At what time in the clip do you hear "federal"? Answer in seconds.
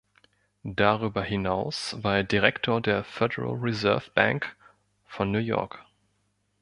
3.03-3.53